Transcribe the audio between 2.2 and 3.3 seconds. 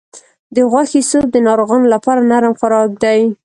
نرم خوراک دی.